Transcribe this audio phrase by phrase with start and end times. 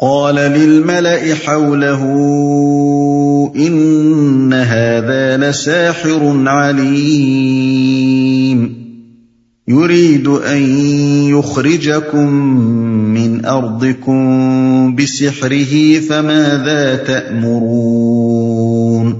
[0.00, 2.04] قال للملأ حوله
[3.56, 8.66] إن هذا لساحر عليم.
[9.68, 10.88] يريد أن
[11.28, 12.32] يخرجكم
[13.12, 15.76] من أرضكم بسحره،
[16.08, 19.12] فماذا تأمرون؟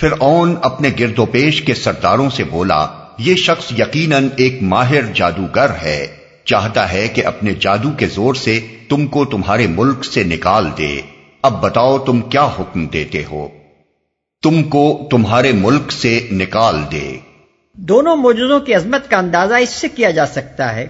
[0.00, 2.86] فرعون اپنے گرد و پیش کے سرداروں سے بولا،
[3.18, 8.60] یہ شخص یقیناً ایک ماہر جادوگر ہے۔ چاہتا ہے کہ اپنے جادو کے زور سے
[8.88, 11.00] تم کو تمہارے ملک سے نکال دے۔
[11.42, 13.48] اب بتاؤ تم کیا حکم دیتے ہو؟
[14.42, 17.16] تم کو تمہارے ملک سے نکال دے۔
[17.74, 20.86] دونوں موجودوں کی عظمت کا اندازہ اس سے کیا جا سکتا ہے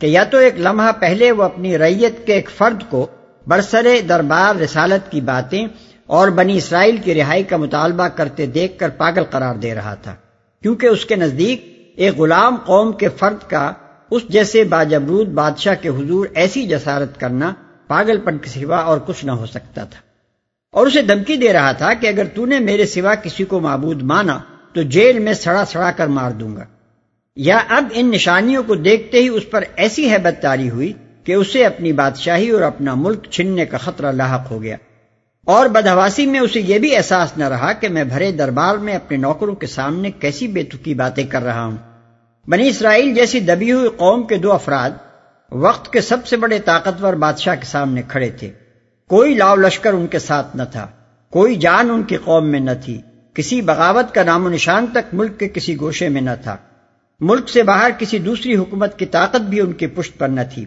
[0.00, 3.06] کہ یا تو ایک لمحہ پہلے وہ اپنی ریت کے ایک فرد کو
[3.46, 5.66] برسرے دربار رسالت کی باتیں
[6.06, 10.14] اور بنی اسرائیل کی رہائی کا مطالبہ کرتے دیکھ کر پاگل قرار دے رہا تھا،
[10.62, 11.64] کیونکہ اس کے نزدیک
[11.96, 13.72] ایک غلام قوم کے فرد کا
[14.14, 17.52] اس جیسے باجبرود بادشاہ کے حضور ایسی جسارت کرنا
[17.86, 20.00] پاگل پن کے سوا اور کچھ نہ ہو سکتا تھا۔
[20.72, 24.02] اور اسے دھمکی دے رہا تھا کہ اگر تو نے میرے سوا کسی کو معبود
[24.02, 24.38] مانا
[24.72, 26.64] تو جیل میں سڑا سڑا کر مار دوں گا۔
[27.36, 30.92] یا اب ان نشانیوں کو دیکھتے ہی اس پر ایسی حیبت تاری ہوئی
[31.24, 34.76] کہ اسے اپنی بادشاہی اور اپنا ملک چھننے کا خطرہ لاحق ہو گیا۔
[35.44, 39.16] اور بدہواسی میں اسے یہ بھی احساس نہ رہا کہ میں بھرے دربار میں اپنے
[39.16, 41.76] نوکروں کے سامنے کیسی بےتکی باتیں کر رہا ہوں۔
[42.48, 44.90] بنی اسرائیل جیسی دبی ہوئی قوم کے دو افراد
[45.52, 48.50] وقت کے سب سے بڑے طاقتور بادشاہ کے سامنے کھڑے تھے۔
[49.08, 50.86] کوئی لاؤ لشکر ان کے ساتھ نہ تھا،
[51.30, 53.00] کوئی جان ان کی قوم میں نہ تھی۔
[53.34, 56.56] کسی بغاوت کا نام و نشان تک ملک کے کسی گوشے میں نہ تھا۔
[57.20, 60.64] ملک سے باہر کسی دوسری حکومت کی طاقت بھی ان کی پشت پر نہ تھی۔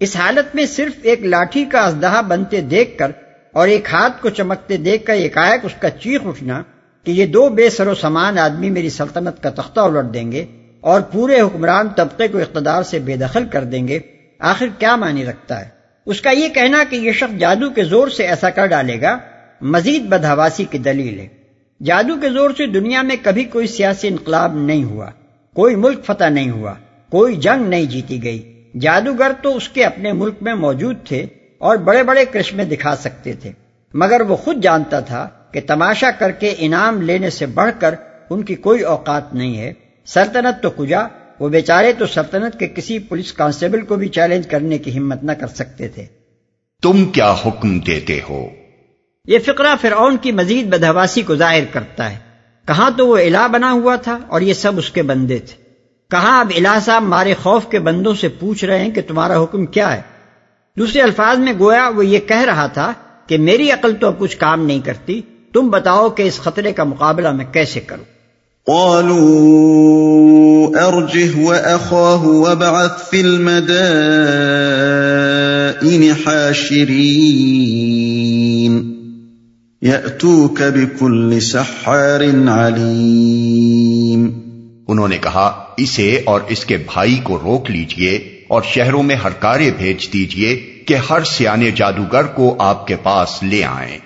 [0.00, 3.10] اس حالت میں صرف ایک لاٹھی کا ازدہا بنتے دیکھ کر
[3.52, 6.62] اور ایک ہاتھ کو چمکتے دیکھ کر ایک اس کا چیخ اٹھنا
[7.04, 10.46] کہ یہ دو بے سر و سامان آدمی میری سلطنت کا تختہ الٹ دیں گے۔
[10.84, 13.98] اور پورے حکمران طبقے کو اقتدار سے بے دخل کر دیں گے۔
[14.38, 15.68] آخر کیا معنی رکھتا ہے؟
[16.06, 19.18] اس کا یہ کہنا کہ یہ شخص جادو کے زور سے ایسا کر ڈالے گا،
[19.60, 21.28] مزید بدہواسی کی دلیل ہے۔
[21.84, 25.06] جادو کے زور سے دنیا میں کبھی کوئی سیاسی انقلاب نہیں ہوا،
[25.54, 26.74] کوئی ملک فتح نہیں ہوا،
[27.10, 31.26] کوئی جنگ نہیں جیتی گئی۔ جادوگر تو اس کے اپنے ملک میں موجود تھے
[31.58, 33.52] اور بڑے بڑے کرشمے دکھا سکتے تھے،
[33.94, 37.94] مگر وہ خود جانتا تھا کہ تماشا کر کے انعام لینے سے بڑھ کر
[38.30, 39.72] ان کی کوئی اوقات نہیں ہے۔
[40.06, 41.00] سلطنت تو کجا
[41.40, 45.32] وہ بیچارے تو سلطنت کے کسی پولیس کانسٹیبل کو بھی چیلنج کرنے کی ہمت نہ
[45.32, 46.06] کر سکتے تھے۔
[46.82, 48.48] تم کیا حکم دیتے ہو؟
[49.26, 52.18] یہ فقرہ فرعون کی مزید بدہواسی کو ظاہر کرتا ہے۔
[52.66, 55.62] کہاں تو وہ الہ بنا ہوا تھا اور یہ سب اس کے بندے تھے۔
[56.10, 59.66] کہاں اب الہ صاحب مارے خوف کے بندوں سے پوچھ رہے ہیں کہ تمہارا حکم
[59.66, 60.02] کیا ہے؟
[60.78, 62.92] دوسرے الفاظ میں گویا وہ یہ کہہ رہا تھا
[63.26, 65.20] کہ میری عقل تو اب کچھ کام نہیں کرتی
[65.52, 68.13] تم بتاؤ کہ اس خطرے کا مقابلہ میں کیسے کروں؟
[68.66, 78.94] قالوا ارجه واخاه وابعث في المدائن حاشرين.
[79.82, 84.30] ياتوك بكل سحار عليم.
[84.88, 89.70] انہوں نے کہا، اسے اور اس کے بھائی کو روک لیجیے اور شہروں میں ہرکارے
[89.78, 93.98] بھیج دیجیے کہ ہر سیانے جادوگر کو آپ کے پاس لے آئیں۔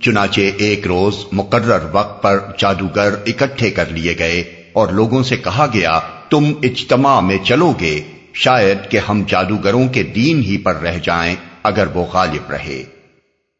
[0.00, 5.66] چنانچہ ایک روز مقرر وقت پر جادوگر اکٹھے کر لیے گئے۔ اور لوگوں سے کہا
[5.74, 6.00] گیا،
[6.30, 8.00] تم اجتماع میں چلو گے،
[8.34, 12.82] شاید کہ ہم جادوگروں کے دین ہی پر رہ جائیں اگر وہ غالب رہے۔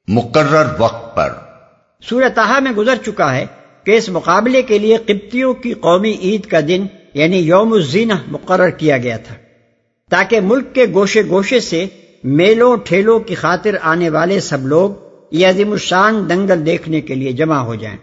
[0.09, 1.33] مقرر وقت پر۔
[2.09, 3.47] سورتحا میں گزر چکا ہے
[3.85, 8.71] کہ اس مقابلے کے لیے قبطیوں کی قومی عید کا دن یعنی یوم الزینہ، مقرر
[8.71, 9.35] کیا گیا تھا۔
[10.11, 11.87] تاکہ ملک کے گوشے گوشے سے
[12.25, 14.91] میلوں ٹھیلوں کی خاطر آنے والے سب لوگ
[15.31, 17.99] یہ عظیم الشان دنگل دیکھنے کے لیے جمع ہو جائیں۔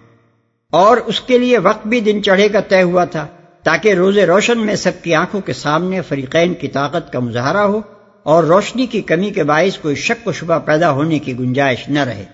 [0.72, 3.28] اور اس کے لیے وقت بھی دن چڑھے کا طے ہوا تھا
[3.64, 7.82] تاکہ روز روشن میں سب کی آنکھوں کے سامنے فریقین کی طاقت کا مظاہرہ ہو
[8.24, 12.00] اور روشنی کی کمی کے باعث کوئی شک و شبہ پیدا ہونے کی گنجائش نہ
[12.00, 12.26] رہے۔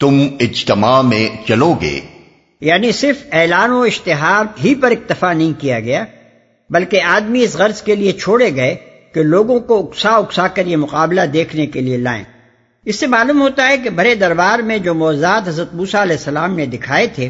[0.00, 2.00] تم اجتماع میں چلو گے۔
[2.60, 6.04] یعنی صرف اعلان و اشتہار ہی پر اکتفا نہیں کیا گیا
[6.70, 8.74] بلکہ آدمی اس غرض کے لیے چھوڑے گئے
[9.14, 12.24] کہ لوگوں کو اکسا اکسا کر یہ مقابلہ دیکھنے کے لیے لائیں۔
[12.84, 16.56] اس سے معلوم ہوتا ہے کہ بڑے دربار میں جو موزاد حضرت موسا علیہ السلام
[16.56, 17.28] نے دکھائے تھے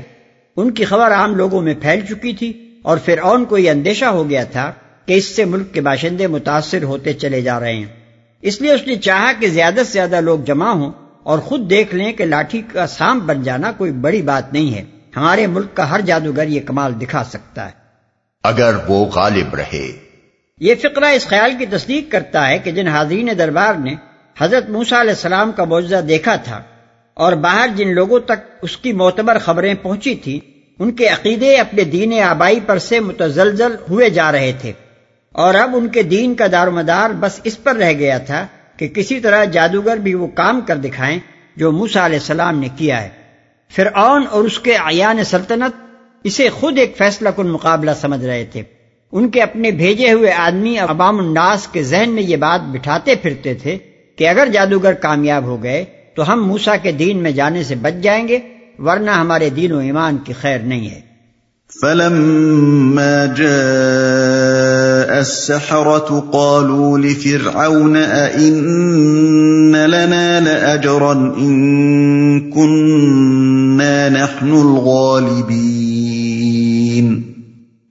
[0.57, 4.05] ان کی خبر عام لوگوں میں پھیل چکی تھی اور پھر اون کو یہ اندیشہ
[4.05, 4.73] ہو گیا تھا
[5.07, 7.85] کہ اس سے ملک کے باشندے متاثر ہوتے چلے جا رہے ہیں۔
[8.43, 11.95] اس لیے اس نے چاہا کہ زیادہ سے زیادہ لوگ جمع ہوں اور خود دیکھ
[11.95, 14.85] لیں کہ لاٹھی کا سام بن جانا کوئی بڑی بات نہیں ہے۔
[15.17, 17.71] ہمارے ملک کا ہر جادوگر یہ کمال دکھا سکتا ہے۔
[18.43, 19.93] اگر وہ غالب رہے۔
[20.61, 23.95] یہ فقرہ اس خیال کی تصدیق کرتا ہے کہ جن حاضرین دربار نے
[24.39, 26.63] حضرت موسا علیہ السلام کا معجزہ دیکھا تھا
[27.15, 30.41] اور باہر جن لوگوں تک اس کی معتبر خبریں پہنچی تھی،
[30.79, 34.73] ان کے عقیدے اپنے دین آبائی پر سے متزلزل ہوئے جا رہے تھے۔
[35.33, 38.89] اور اب ان کے دین کا دار مدار بس اس پر رہ گیا تھا کہ
[38.89, 41.19] کسی طرح جادوگر بھی وہ کام کر دکھائیں
[41.57, 43.09] جو موسا علیہ السلام نے کیا ہے۔
[43.71, 48.63] فرعون اور اس کے عیان سلطنت اسے خود ایک فیصلہ کن مقابلہ سمجھ رہے تھے۔
[49.13, 53.55] ان کے اپنے بھیجے ہوئے آدمی عوام الناس کے ذہن میں یہ بات بٹھاتے پھرتے
[53.55, 53.79] تھے
[54.17, 58.03] کہ اگر جادوگر کامیاب ہو گئے تو ہم موسا کے دین میں جانے سے بچ
[58.03, 58.39] جائیں گے
[58.79, 61.01] ورنہ ہمارے دین و ایمان کی خیر نہیں ہے۔
[61.81, 67.97] فلما جاء السحرة قالوا لفرعون
[68.37, 77.23] أئن لنا لأجرا إن كنا نحن الغالبين۔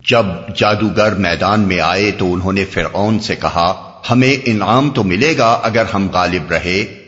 [0.09, 0.25] جب
[0.55, 3.73] جادوگر میدان میں آئے تو انہوں نے فرعون سے کہا
[4.09, 7.00] ہمیں انعام تو ملے گا اگر ہم غالب رہے۔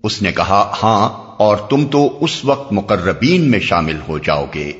[0.03, 4.71] اس نے کہا ہاں اور تم تو اس وقت مقربین میں شامل ہو جاؤ گے۔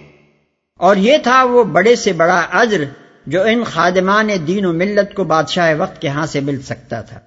[0.80, 2.84] اور یہ تھا وہ بڑے سے بڑا اجر
[3.27, 7.19] جو ان خادمان دین و ملت کو بادشاہ وقت کے ہاں سے مل سکتا تھا۔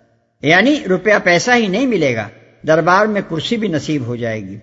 [0.42, 2.28] یعنی روپیہ پیسہ ہی نہیں ملے گا،
[2.66, 4.58] دربار میں کرسی بھی نصیب ہو جائے گی۔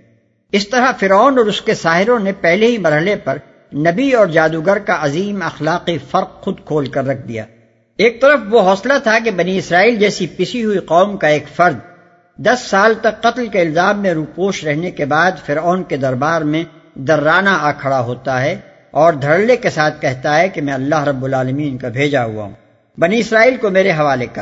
[0.52, 3.38] اس طرح فرعون اور اس کے ساحروں نے پہلے ہی مرحلے پر
[3.74, 7.46] نبی اور جادوگر کا عظیم اخلاقی فرق خود کھول کر رکھ دیا۔
[7.98, 11.78] ایک طرف وہ حوصلہ تھا کہ بنی اسرائیل جیسی پسی ہوئی قوم کا ایک فرد
[12.38, 16.64] دس سال تک قتل کے الزام میں روپوش رہنے کے بعد فرعون کے دربار میں
[16.96, 18.56] درانہ آ کھڑا ہوتا ہے۔
[18.96, 22.52] اور دھڑلے کے ساتھ کہتا ہے کہ میں اللہ رب العالمین کا بھیجا ہوا ہوں۔
[22.98, 24.42] بنی اسرائیل کو میرے حوالے کر۔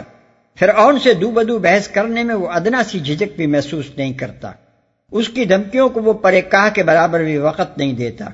[0.60, 4.52] فرعون سے دو بدو بحث کرنے میں وہ ادنا سی جھجک بھی محسوس نہیں کرتا۔
[5.12, 8.26] اس کی دھمکیوں کو وہ پرے کاہ کے برابر بھی وقت نہیں دیتا۔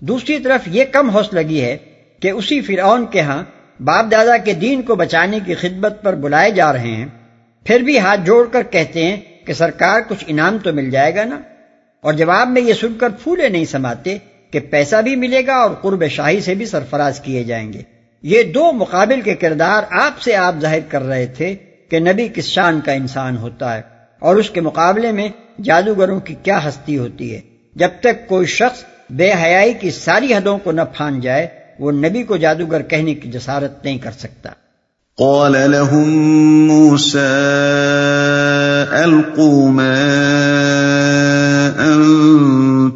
[0.00, 1.76] دوسری طرف یہ کم حوصلگی ہے
[2.20, 3.44] کہ اسی فرعون کے ہاں
[3.82, 7.06] باپ دادا کے دین کو بچانے کی خدمت پر بلائے جا رہے ہیں۔
[7.64, 11.24] پھر بھی ہاتھ جوڑ کر کہتے ہیں کہ سرکار کچھ انعام تو مل جائے گا
[11.24, 11.40] نا؟
[12.00, 14.18] اور جواب میں یہ سن کر پھولے نہیں سماتے
[14.50, 17.82] کہ پیسہ بھی ملے گا اور قرب شاہی سے بھی سرفراز کیے جائیں گے۔
[18.22, 21.54] یہ دو مقابل کے کردار آپ سے آپ ظاہر کر رہے تھے
[21.90, 23.82] کہ نبی کس شان کا انسان ہوتا ہے
[24.18, 25.28] اور اس کے مقابلے میں
[25.62, 27.40] جادوگروں کی کیا ہستی ہوتی ہے۔
[27.76, 31.46] جب تک کوئی شخص بے حیائی کی ساری حدوں کو نہ پھان جائے،
[31.78, 34.50] وہ نبی کو جادوگر کہنے کی جسارت نہیں کر سکتا۔
[35.18, 36.18] قال لهم
[36.66, 37.28] موسى
[39.04, 39.96] ألقوا ما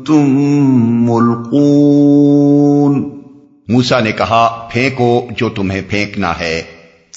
[0.08, 3.10] أنتم ملقون۔
[3.68, 6.62] موسا نے کہا پھینکو جو تمہیں پھینکنا ہے۔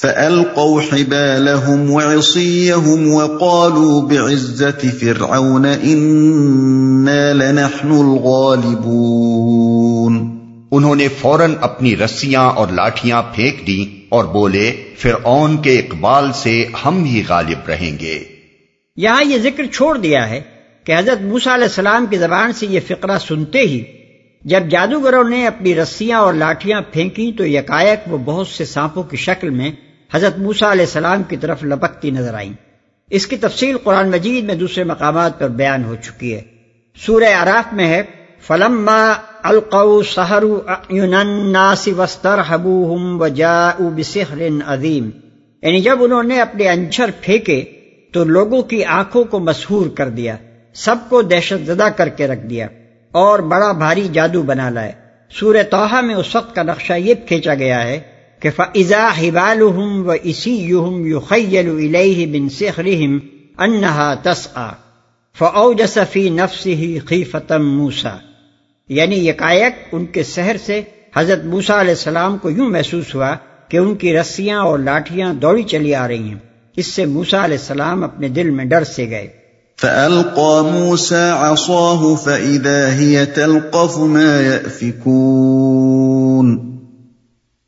[0.02, 10.38] فألقوا حبالهم وعصيهم وقالوا بعزة فرعون إنا لنحن الغالبون۔
[10.72, 16.66] انہوں نے فوراً اپنی رسیاں اور لاٹیاں پھینک دیں اور بولے فرعون کے اقبال سے
[16.86, 18.24] ہم ہی غالب رہیں گے۔
[18.96, 20.57] یہاں یہ ذکر چھوڑ دیا ہے
[20.88, 23.84] کہ حضرت موسا علیہ السلام کی زبان سے یہ فقرہ سنتے ہی
[24.42, 29.18] جب جادوگروں نے اپنی رسیاں اور لاٹیاں پھینکی تو یکایک وہ بہت سے سانپوں کی
[29.18, 29.72] شکل میں
[30.14, 32.54] حضرت موسا علیہ السلام کی طرف لپکتی نظر آئیں۔
[33.10, 36.42] اس کی تفصیل قرآن مجید میں دوسرے مقامات پر بیان ہو چکی ہے۔
[37.06, 38.04] سورہ عراف میں ہے،
[38.48, 40.02] فلما القو
[40.90, 45.10] الناس واسترهبوهم وجاءوا بسحر عظیم
[45.62, 47.66] یعنی جب انہوں نے اپنے انچر پھینکے
[48.14, 50.38] تو لوگوں کی آنکھوں کو مسحور کر دیا۔
[50.78, 52.68] سب کو دہشت زدہ کر کے رکھ دیا
[53.12, 54.92] اور بڑا بھاری جادو بنا لائے۔
[55.32, 58.00] سورہ توحا میں اس وقت کا نقشہ یہ کھینچا گیا ہے
[58.40, 61.88] کہ فضا ہبالحم و اسی یوہم یو خیل
[62.26, 63.18] بن سخرم
[63.58, 64.70] انہا تسعا
[65.40, 68.18] فوجس فی نفسی خیفتم موسا
[68.90, 70.82] یعنی یکایک ان کے سحر سے
[71.16, 73.36] حضرت موسا علیہ السلام کو یوں محسوس ہوا
[73.68, 76.40] کہ ان کی رسیاں اور لاٹیاں دوڑی چلی آ رہی ہیں۔
[76.76, 79.28] اس سے موسا علیہ السلام اپنے دل میں ڈر سے گئے۔
[79.78, 86.08] فألقى موسى عصاه فإذا هي تلقف ما يأفكون.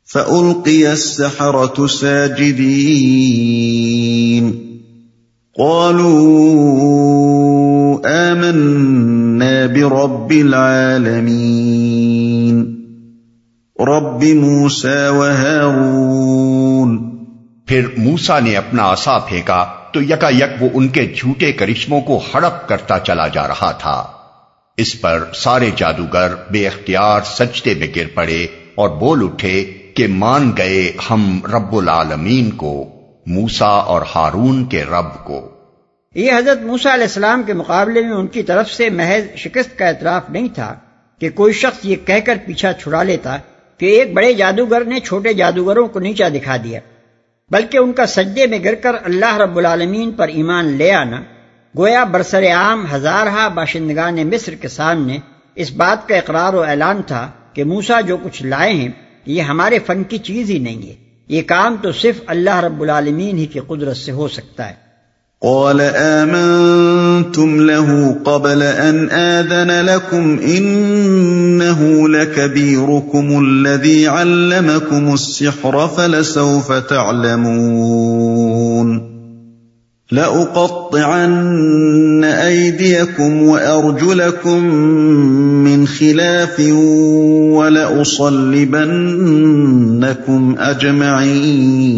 [0.04, 2.90] فألقي السحرة ساجدين.
[5.58, 6.40] قالوا
[8.06, 11.60] آمنا برب العالمين.
[13.80, 16.69] رب موسى وهارون.
[17.70, 22.20] پھر موسا نے اپنا آسا پھینکا تو یکا یک وہ ان کے جھوٹے کرشموں کو
[22.34, 24.06] ہڑپ کرتا چلا جا رہا تھا۔
[24.76, 30.52] اس پر سارے جادوگر بے اختیار سجدے میں گر پڑے اور بول اٹھے کہ مان
[30.56, 32.88] گئے ہم رب العالمین کو
[33.26, 35.48] موسا اور ہارون کے رب کو۔
[36.14, 39.86] یہ حضرت موسا علیہ السلام کے مقابلے میں ان کی طرف سے محض شکست کا
[39.86, 40.74] اعتراف نہیں تھا
[41.18, 43.36] کہ کوئی شخص یہ کہہ کر پیچھا چھڑا لیتا
[43.78, 46.80] کہ ایک بڑے جادوگر نے چھوٹے جادوگروں کو نیچا دکھا دیا۔
[47.50, 51.22] بلکہ ان کا سجدے میں گر کر اللہ رب العالمین پر ایمان لے آنا،
[51.78, 55.18] گویا برسر عام ہزارہ باشندگان مصر کے سامنے
[55.54, 58.88] اس بات کا اقرار و اعلان تھا کہ موسا جو کچھ لائے ہیں،
[59.26, 60.94] یہ ہمارے فن کی چیز ہی نہیں ہے۔
[61.28, 64.89] یہ کام تو صرف اللہ رب العالمین ہی کی قدرت سے ہو سکتا ہے۔
[65.42, 78.30] قال آمنتم له قبل أن آذن لكم إنه لكبيركم الذي علمكم السحر فلسوف تعلمون
[80.12, 84.64] لأقطعن أيديكم وأرجلكم
[85.64, 86.60] من خلاف
[87.56, 88.54] ولأصلبنكم
[90.58, 91.90] أجمعين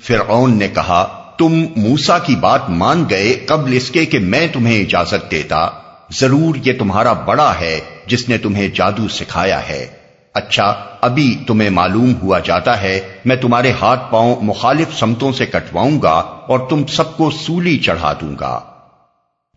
[0.00, 4.80] فرعون نے کہا تم موسا کی بات مان گئے قبل اس کے کہ میں تمہیں
[4.80, 5.68] اجازت دیتا۔
[6.12, 9.86] ضرور یہ تمہارا بڑا ہے جس نے تمہیں جادو سکھایا ہے۔
[10.34, 16.02] اچھا ابھی تمہیں معلوم ہوا جاتا ہے، میں تمہارے ہاتھ پاؤں مخالف سمتوں سے کٹواؤں
[16.02, 18.60] گا اور تم سب کو سولی چڑھا دوں گا۔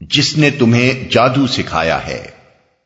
[0.02, 2.28] جس نے تمہیں جادو سکھایا ہے۔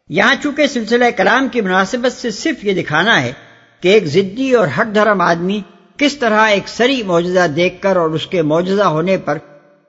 [0.09, 3.33] یہاں چونکہ سلسلہ کلام کی مناسبت سے صرف یہ دکھانا ہے
[3.81, 5.61] کہ ایک ضدی اور ہٹ دھرم آدمی
[5.97, 9.37] کس طرح ایک سری معجزہ دیکھ کر اور اس کے معجزہ ہونے پر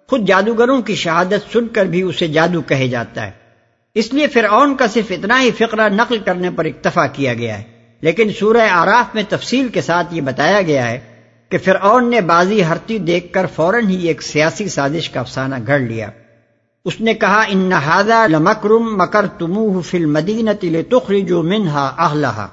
[0.09, 3.31] خود جادوگروں کی شہادت سن کر بھی اسے جادو کہے جاتا ہے۔
[3.95, 7.63] اس لیے فرعون کا صرف اتنا ہی فقرہ نقل کرنے پر اکتفا کیا گیا ہے۔
[8.01, 11.01] لیکن سورہ آراف میں تفصیل کے ساتھ یہ بتایا گیا ہے
[11.49, 15.79] کہ فرعون نے بازی ہرتی دیکھ کر فوراً ہی ایک سیاسی سازش کا افسانہ گھڑ
[15.79, 16.09] لیا۔
[16.85, 17.71] اس نے کہا، ان
[18.29, 22.49] لمکرم مکر تمہ فل مدینہ تل تخری جو منہا اہلہا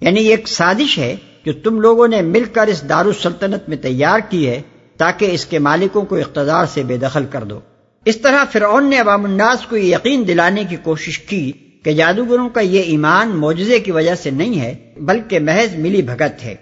[0.00, 1.16] یعنی ایک سازش ہے
[1.48, 4.62] جو تم لوگوں نے مل کر اس دارالسلطنت میں تیار کی ہے
[4.96, 7.60] تاکہ اس کے مالکوں کو اقتدار سے بے دخل کر دو۔
[8.04, 11.52] اس طرح فرعون نے عوام الناس کو یہ یقین دلانے کی کوشش کی
[11.82, 16.44] کہ جادوگروں کا یہ ایمان معجزے کی وجہ سے نہیں ہے، بلکہ محض ملی بھگت
[16.44, 16.54] ہے۔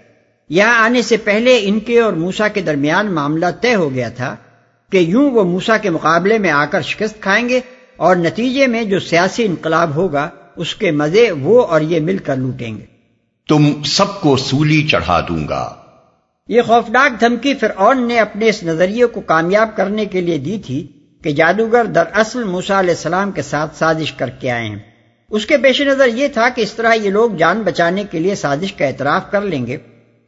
[0.49, 4.35] یہاں آنے سے پہلے ان کے اور موسا کے درمیان معاملہ طے ہو گیا تھا
[4.91, 7.59] کہ یوں وہ موسا کے مقابلے میں آ کر شکست کھائیں گے
[7.97, 12.35] اور نتیجے میں جو سیاسی انقلاب ہوگا، اس کے مزے وہ اور یہ مل کر
[12.35, 12.96] لوٹیں گے۔
[13.49, 15.75] تم سب کو سولی چڑھا دوں گا۔
[16.47, 20.87] یہ خوفناک دھمکی فرعون نے اپنے اس نظریے کو کامیاب کرنے کے لیے دی تھی
[21.23, 24.79] کہ جادوگر در اصل موسا علیہ السلام کے ساتھ سازش کر کے آئے ہیں۔
[25.29, 28.35] اس کے پیش نظر یہ تھا کہ اس طرح یہ لوگ جان بچانے کے لیے
[28.35, 29.77] سازش کا اعتراف کر لیں گے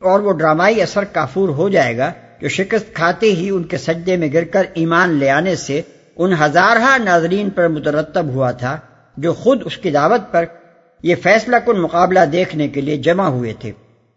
[0.01, 2.11] اور وہ ڈرامائی اثر کافور ہو جائے گا
[2.41, 5.81] جو شکست کھاتے ہی ان کے سجدے میں گر کر ایمان لے آنے سے
[6.15, 8.77] ان ہزارہ ناظرین پر مترتب ہوا تھا
[9.17, 10.45] جو خود اس کی دعوت پر
[11.03, 13.71] یہ فیصلہ کن مقابلہ دیکھنے کے لیے جمع ہوئے تھے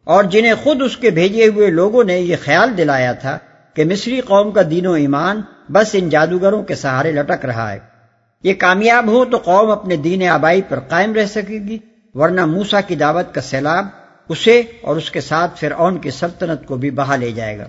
[0.05, 3.39] اور جنہیں خود اس کے بھیجے ہوئے لوگوں نے یہ خیال دلایا تھا
[3.75, 7.79] کہ مصری قوم کا دین و ایمان بس ان جادوگروں کے سہارے لٹک رہا ہے۔
[8.43, 11.79] یہ کامیاب ہو تو قوم اپنے دین آبائی پر قائم رہ سکے گی،
[12.15, 13.87] ورنہ موسا کی دعوت کا سیلاب
[14.29, 17.69] اسے اور اس کے ساتھ فرعون کی سلطنت کو بھی بہا لے جائے گا۔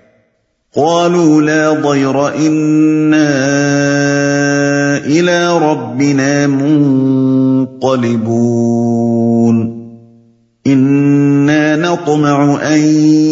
[0.75, 2.15] قالوا لا ضير
[5.05, 9.02] إلى ربنا منقلبون۔
[10.67, 12.79] إنا نطمع أن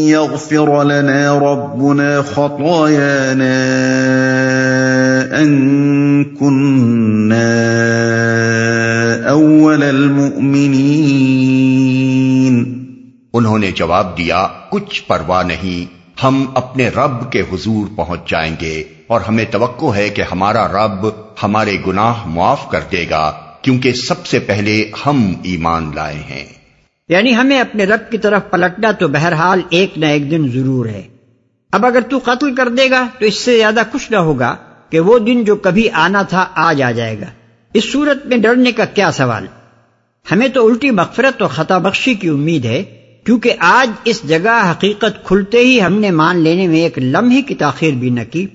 [0.08, 3.52] يغفر لنا ربنا خطايانا
[5.40, 7.48] أن كنا
[9.32, 10.82] أول المؤمنين۔
[13.34, 18.84] انہوں نے جواب دیا، کچھ پرواہ نہیں، ہم اپنے رب کے حضور پہنچ جائیں گے
[19.08, 21.08] اور ہمیں توقع ہے کہ ہمارا رب
[21.44, 26.61] ہمارے گناہ معاف کر دے گا، کیونکہ سب سے پہلے ہم ایمان لائے ہیں۔
[27.12, 31.02] یعنی ہمیں اپنے رب کی طرف پلٹنا تو بہرحال ایک نہ ایک دن ضرور ہے۔
[31.72, 34.56] اب اگر تو قتل کر دے گا تو اس سے زیادہ کچھ نہ ہوگا
[34.90, 37.26] کہ وہ دن جو کبھی آنا تھا آج آ جائے گا۔
[37.74, 39.46] اس صورت میں ڈرنے کا کیا سوال؟
[40.32, 42.84] ہمیں تو الٹی مغفرت اور خطا بخشی کی امید ہے،
[43.26, 47.56] کیونکہ آج اس جگہ حقیقت کھلتے ہی ہم نے مان لینے میں ایک لمحے کی
[47.56, 48.48] تاخیر بھی نہ کی۔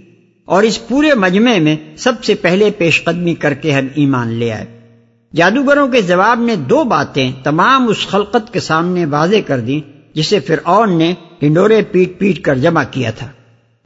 [0.44, 4.52] اور اس پورے مجمع میں سب سے پہلے پیش قدمی کر کے ہم ایمان لے
[4.52, 4.75] آئے۔
[5.36, 9.80] جادوگروں کے جواب نے دو باتیں تمام اس خلقت کے سامنے واضح کر دی
[10.14, 13.28] جسے فرعون نے ڈنڈورے پیٹ پیٹ کر جمع کیا تھا۔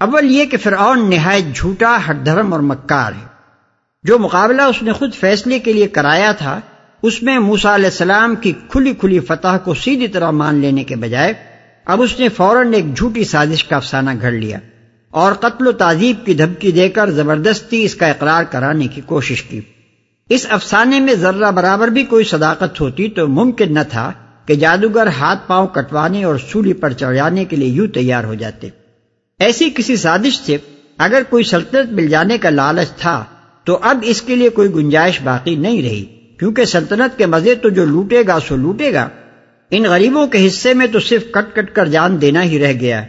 [0.01, 3.27] اول یہ کہ فرعون نہایت جھوٹا، ہر دھرم اور مکار ہے۔
[4.03, 6.61] جو مقابلہ اس نے خود فیصلے کے لیے کرایا تھا،
[7.03, 10.97] اس میں موسا علیہ السلام کی کھلی کھلی فتح کو سیدھی طرح مان لینے کے
[10.97, 11.33] بجائے،
[11.85, 14.59] اب اس نے فوراً ایک جھوٹی سازش کا افسانہ گھڑ لیا
[15.11, 19.43] اور قتل و تعذیب کی دھمکی دے کر زبردستی اس کا اقرار کرانے کی کوشش
[19.43, 19.61] کی۔
[20.31, 24.13] اس افسانے میں ذرہ برابر بھی کوئی صداقت ہوتی تو ممکن نہ تھا
[24.47, 28.69] کہ جادوگر ہاتھ پاؤں کٹوانے اور سولی پر چڑھانے کے لیے یوں تیار ہو جاتے۔
[29.39, 30.57] ایسی کسی سازش سے
[30.99, 33.25] اگر کوئی سلطنت مل جانے کا لالچ تھا
[33.65, 36.05] تو اب اس کے لیے کوئی گنجائش باقی نہیں رہی،
[36.39, 39.09] کیونکہ سلطنت کے مزے تو جو لوٹے گا سو لوٹے گا۔
[39.71, 43.05] ان غریبوں کے حصے میں تو صرف کٹ کٹ کر جان دینا ہی رہ گیا۔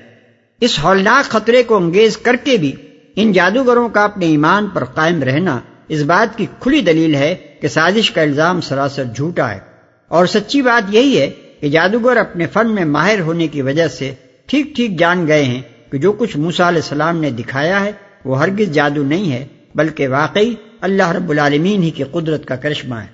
[0.62, 2.72] اس ہولناک خطرے کو انگیز کر کے بھی
[3.16, 5.60] ان جادوگروں کا اپنے ایمان پر قائم رہنا
[5.92, 9.60] اس بات کی کھلی دلیل ہے کہ سازش کا الزام سراسر جھوٹا ہے۔
[10.08, 14.14] اور سچی بات یہی ہے کہ جادوگر اپنے فن میں ماہر ہونے کی وجہ سے
[14.46, 17.92] ٹھیک ٹھیک جان گئے ہیں کہ جو کچھ موسا علیہ السلام نے دکھایا ہے
[18.26, 22.96] وہ ہرگز جادو نہیں ہے، بلکہ واقعی اللہ رب العالمین ہی کی قدرت کا کرشمہ
[22.96, 23.08] ہے۔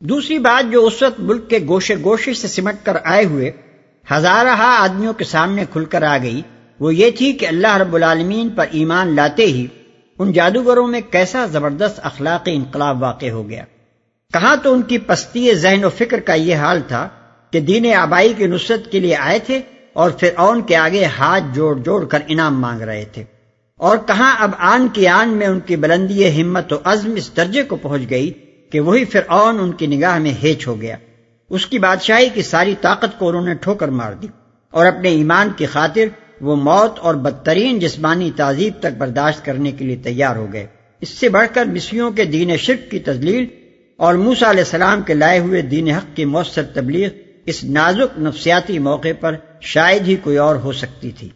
[0.00, 3.52] دوسری بات جو اس وقت ملک کے گوشے گوشے سے سمٹ کر آئے ہوئے
[4.12, 6.42] ہزارہ آدمیوں کے سامنے کھل کر آ گئی،
[6.80, 9.66] وہ یہ تھی کہ اللہ رب العالمین پر ایمان لاتے ہی
[10.18, 13.64] ان جادوگروں میں کیسا زبردست اخلاقی انقلاب واقع ہو گیا۔
[14.32, 17.08] کہاں تو ان کی پستی ذہن و فکر کا یہ حال تھا
[17.50, 19.60] کہ دین آبائی کی نصرت کے لیے آئے تھے
[19.92, 23.24] اور پھر اون کے آگے ہاتھ جوڑ جوڑ کر انعام مانگ رہے تھے۔
[23.78, 27.62] اور کہاں اب آن کی آن میں ان کی بلندی ہمت و عزم اس درجے
[27.62, 28.32] کو پہنچ گئی
[28.72, 30.96] کہ وہی پھر اون ان کی نگاہ میں ہیچ ہو گیا۔
[31.50, 34.26] اس کی بادشاہی کی ساری طاقت کو انہوں نے ٹھوکر مار دی
[34.70, 36.04] اور اپنے ایمان کی خاطر
[36.40, 40.66] وہ موت اور بدترین جسمانی تعذیب تک برداشت کرنے کے لیے تیار ہو گئے۔
[41.00, 43.46] اس سے بڑھ کر مصریوں کے دین شرک کی تجلیل
[43.96, 47.08] اور موسا علیہ السلام کے لائے ہوئے دین حق کی مؤثر تبلیغ
[47.46, 51.28] اس نازک نفسیاتی موقع پر شاید ہی کوئی اور ہو سکتی تھی۔